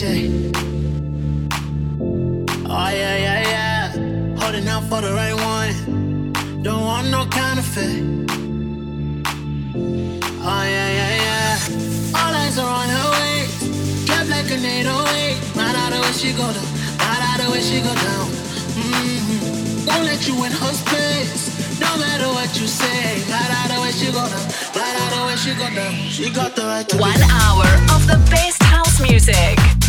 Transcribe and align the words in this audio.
the 0.00 0.06
shade. 0.06 0.56
Oh 2.66 2.88
yeah, 2.90 3.16
yeah, 3.26 3.40
yeah. 3.48 3.92
Holding 4.38 4.68
out 4.68 4.84
for 4.84 5.00
the 5.00 5.12
right 5.12 5.34
one. 5.34 6.32
Don't 6.62 6.84
want 6.84 7.10
no 7.10 7.26
counterfeit. 7.26 8.02
Oh 10.42 10.62
yeah, 10.74 10.90
yeah, 10.98 11.14
yeah. 11.26 12.18
All 12.18 12.34
eyes 12.34 12.58
are 12.58 12.68
on 12.68 12.88
her 12.88 13.10
waist. 13.18 14.06
Clap 14.06 14.28
like 14.28 14.50
an 14.50 14.64
808. 14.64 15.56
Right 15.56 15.76
out 15.76 15.92
of 15.92 16.00
where 16.00 16.12
she 16.12 16.32
go 16.32 16.46
down. 16.52 16.68
Right 16.98 17.22
out 17.30 17.40
of 17.40 17.48
where 17.50 17.62
she 17.62 17.80
go 17.80 17.94
down. 17.94 18.26
Mm-hmm. 18.76 19.86
Won't 19.86 20.04
let 20.04 20.26
you 20.26 20.34
in 20.44 20.52
her 20.52 20.72
space. 20.72 21.80
No 21.80 21.96
matter 21.98 22.28
what 22.28 22.50
you 22.60 22.66
say. 22.66 23.22
Right 23.28 23.50
out 23.60 23.70
of 23.70 23.78
where 23.80 23.92
she 23.92 24.06
go 24.06 24.24
down. 24.28 24.46
Right 24.74 24.96
out 25.02 25.12
of 25.18 25.22
where 25.26 25.36
she 25.36 25.54
go 25.54 25.68
down. 25.74 25.92
She 26.08 26.30
got 26.30 26.54
the 26.56 26.62
right 26.62 26.88
to 26.88 26.96
One 26.98 27.22
hour 27.22 27.66
of 27.94 28.06
the 28.06 28.18
best 28.30 28.62
house 28.62 29.00
music. 29.00 29.79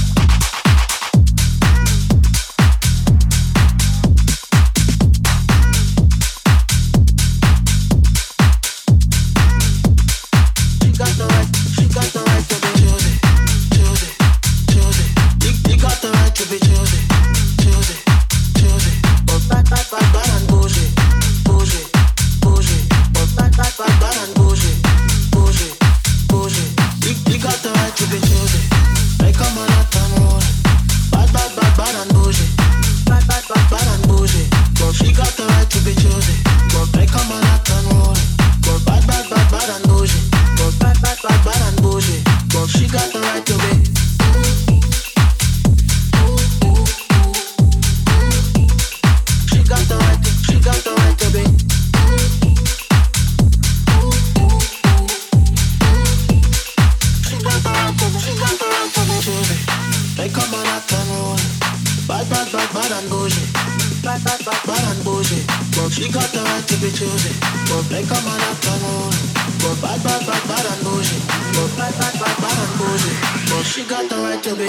got 73.92 74.10
the 74.10 74.16
right 74.16 74.42
to 74.42 74.56
be. 74.56 74.64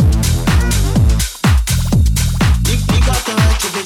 You, 2.68 2.76
you 2.76 3.06
got 3.06 3.24
the 3.24 3.34
right 3.36 3.60
to 3.60 3.72
be. 3.72 3.81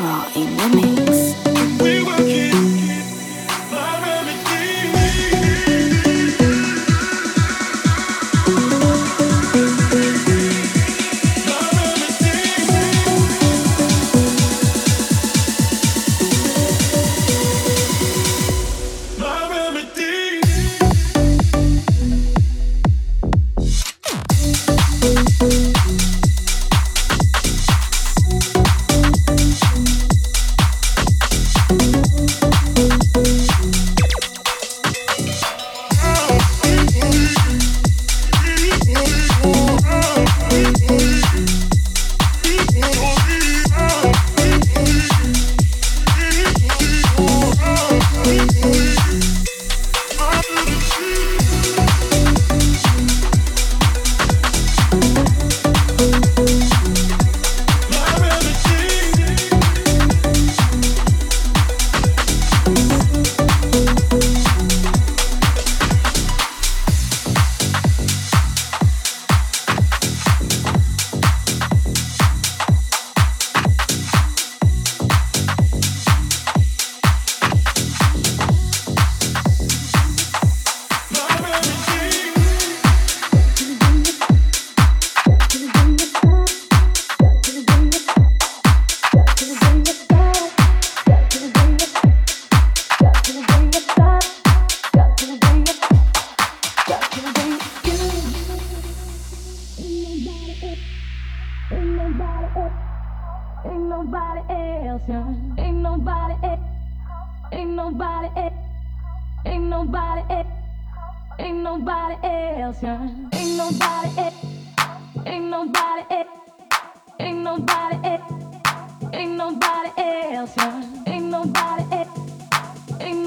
General 0.00 0.24
in 0.34 0.56
the 0.56 0.68
mix. 0.76 2.59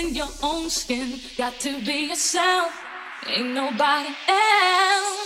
in 0.00 0.14
your 0.14 0.28
own 0.42 0.70
skin. 0.70 1.20
Got 1.36 1.60
to 1.60 1.72
be 1.84 2.08
yourself. 2.08 2.72
Ain't 3.26 3.54
nobody 3.54 4.14
else. 4.28 5.19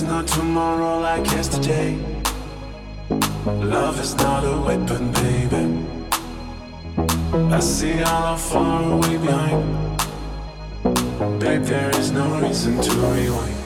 Not 0.00 0.26
tomorrow 0.26 1.00
like 1.00 1.26
yesterday. 1.32 1.98
Love 3.44 4.00
is 4.00 4.14
not 4.14 4.42
a 4.42 4.56
weapon, 4.62 5.12
baby. 5.12 5.84
I 7.54 7.60
see 7.60 8.00
all 8.02 8.22
how 8.22 8.36
far 8.36 8.90
away 8.90 9.18
behind. 9.18 9.98
Babe, 11.38 11.62
there 11.64 11.90
is 12.00 12.10
no 12.10 12.40
reason 12.40 12.80
to 12.80 12.90
rewind. 13.12 13.58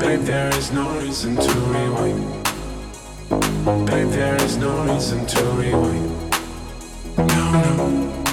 Babe, 0.00 0.20
there 0.20 0.48
is 0.56 0.72
no 0.72 0.98
reason 0.98 1.36
to 1.36 1.54
rewind. 1.74 2.24
Babe, 3.86 4.08
there 4.08 4.42
is 4.42 4.56
no 4.56 4.82
reason 4.84 5.26
to 5.26 5.44
rewind. 5.60 6.10
No, 7.18 7.50
no, 7.52 7.74
no, 7.76 8.23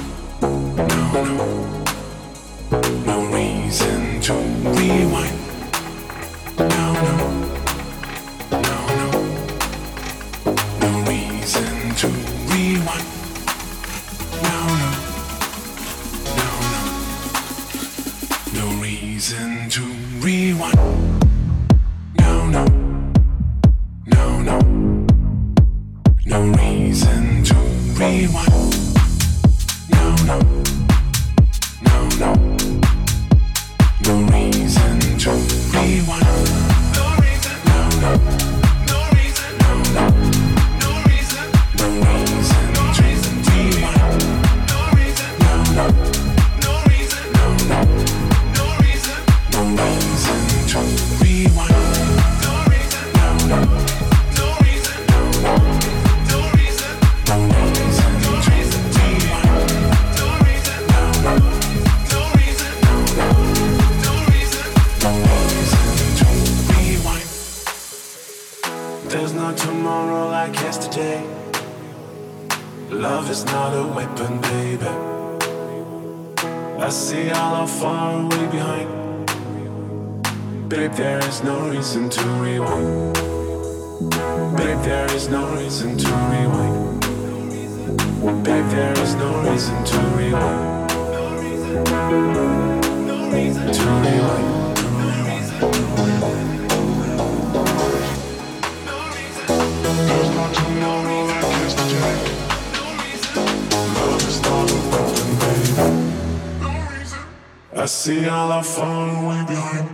see 107.91 108.25
all 108.30 108.51
I 108.54 108.62
fall 108.62 109.10
away 109.10 109.43
behind. 109.45 109.89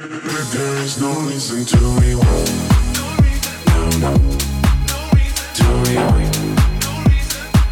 But 0.00 0.46
there 0.52 0.76
is 0.82 1.00
no 1.00 1.12
reason 1.28 1.64
to 1.64 1.78
rewind. 2.00 2.50
No, 3.68 3.82
no, 4.04 4.12
to 5.58 5.64
rewind. 5.86 6.36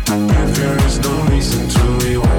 But 0.07 0.55
there 0.55 0.79
is 0.87 1.01
no 1.01 1.13
reason 1.25 1.69
to 1.69 2.07
rewind. 2.07 2.38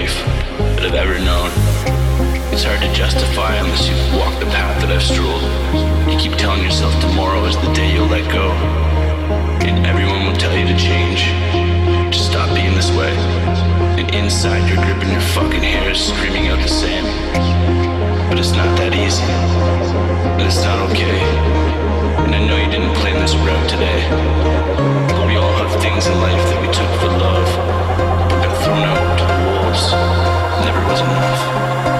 Life 0.00 0.26
that 0.74 0.82
I've 0.90 0.98
ever 1.06 1.22
known. 1.22 1.54
It's 2.50 2.66
hard 2.66 2.82
to 2.82 2.90
justify 2.92 3.54
unless 3.62 3.86
you've 3.86 4.06
walked 4.18 4.42
the 4.42 4.50
path 4.50 4.74
that 4.82 4.90
I've 4.90 5.06
strolled. 5.06 5.46
You 6.10 6.18
keep 6.18 6.34
telling 6.34 6.66
yourself 6.66 6.90
tomorrow 6.98 7.46
is 7.46 7.54
the 7.62 7.70
day 7.78 7.94
you'll 7.94 8.10
let 8.10 8.26
go. 8.26 8.50
And 9.62 9.86
everyone 9.86 10.26
will 10.26 10.34
tell 10.34 10.50
you 10.50 10.66
to 10.66 10.74
change. 10.74 11.30
Just 12.10 12.26
stop 12.26 12.50
being 12.58 12.74
this 12.74 12.90
way. 12.98 13.14
And 13.94 14.10
inside 14.10 14.66
you're 14.66 14.82
gripping 14.82 15.14
your 15.14 15.26
fucking 15.30 15.62
hair, 15.62 15.94
screaming 15.94 16.50
out 16.50 16.58
the 16.58 16.74
same. 16.82 17.06
But 18.26 18.42
it's 18.42 18.50
not 18.50 18.74
that 18.82 18.98
easy. 18.98 19.30
And 20.34 20.42
it's 20.42 20.62
not 20.66 20.90
okay. 20.90 21.22
And 22.26 22.34
I 22.34 22.42
know 22.42 22.58
you 22.58 22.66
didn't 22.66 22.98
plan 22.98 23.14
this 23.22 23.38
route 23.46 23.68
today. 23.70 24.00
But 25.14 25.22
we 25.30 25.38
all 25.38 25.54
have 25.62 25.70
things 25.78 26.10
in 26.10 26.18
life 26.18 26.42
that 26.50 26.58
we 26.58 26.66
took 26.74 26.90
for 26.98 27.14
love. 27.14 27.48
But 28.26 28.42
got 28.42 28.54
thrown 28.66 28.82
out. 28.90 29.23
Never 29.74 30.86
was 30.86 31.00
enough. 31.00 31.93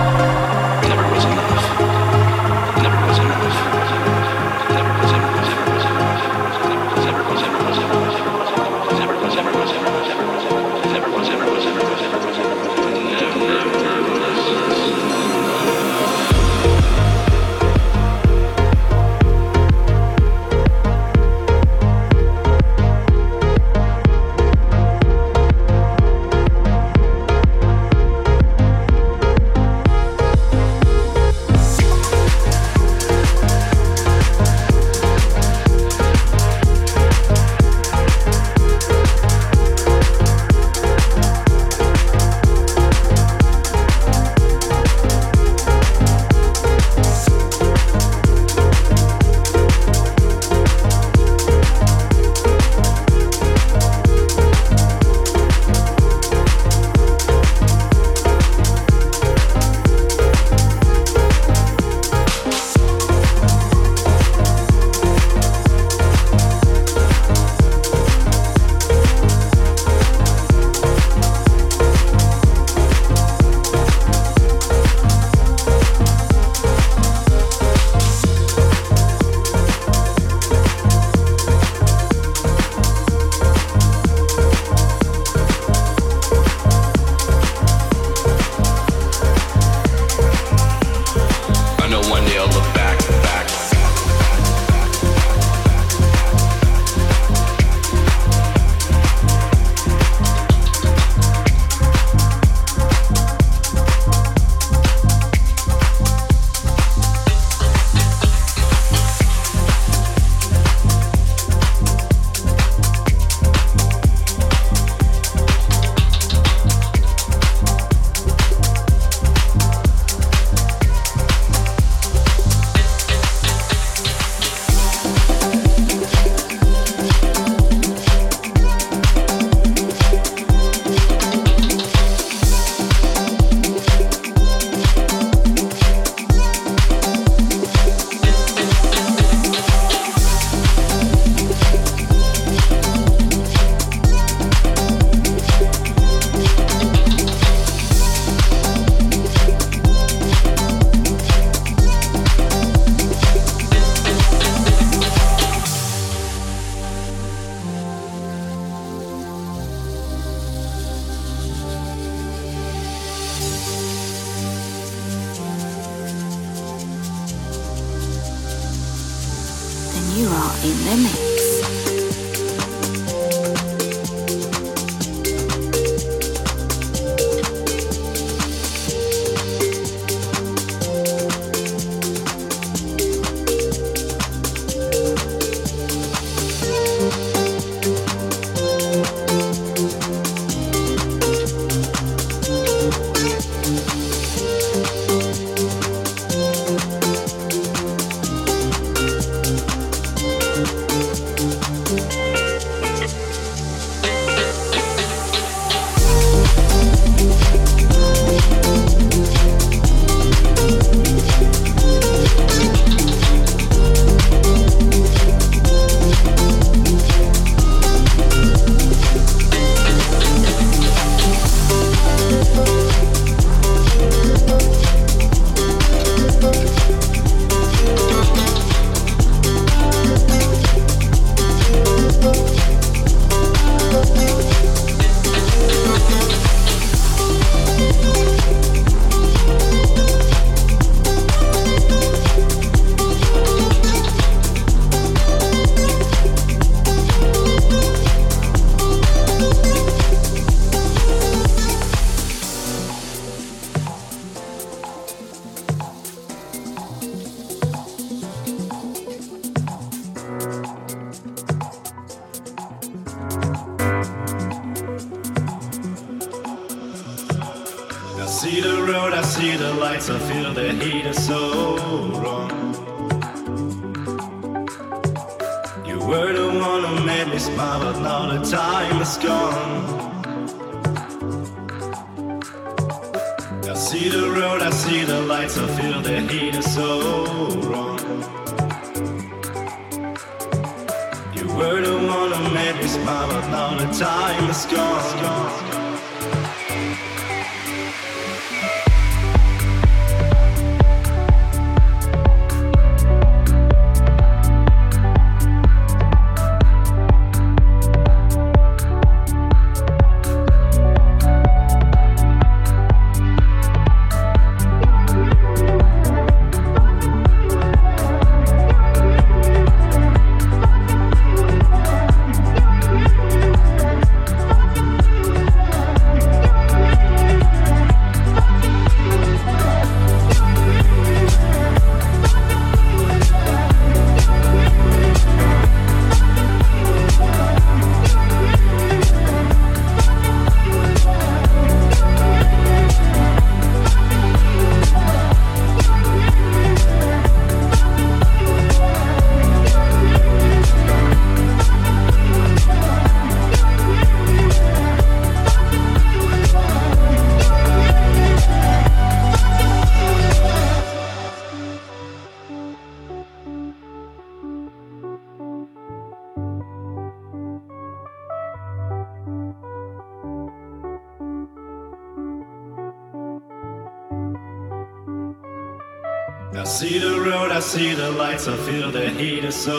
See 377.75 377.93
the 377.93 378.09
lights, 378.13 378.47
I 378.47 378.57
feel 378.59 378.93
the 378.93 379.11
heat 379.11 379.43
is 379.43 379.57
so 379.57 379.79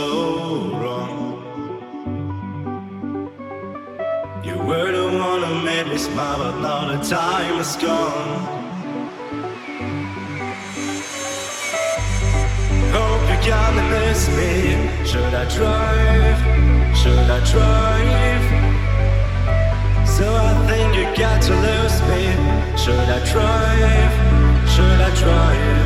wrong. 0.81 1.15
You 4.43 4.57
were 4.67 4.91
the 4.91 5.07
one 5.17 5.41
who 5.43 5.61
made 5.61 5.87
me 5.87 5.97
smile, 5.97 6.39
but 6.39 6.59
now 6.59 6.81
the 6.91 6.99
time 7.01 7.57
is 7.57 7.73
gone. 7.77 8.39
Hope 12.97 13.23
you're 13.29 13.45
gonna 13.53 13.85
miss 13.95 14.21
me. 14.37 14.51
Should 15.09 15.33
I 15.33 15.45
drive? 15.57 16.39
Should 16.99 17.29
I 17.37 17.39
drive? 17.53 18.45
So 20.15 20.25
I 20.49 20.53
think 20.67 20.89
you 20.99 21.05
got 21.23 21.41
to 21.47 21.53
lose 21.67 21.97
me. 22.11 22.23
Should 22.83 23.09
I 23.17 23.19
drive? 23.31 24.13
Should 24.73 24.99
I 25.07 25.11
drive? 25.23 25.84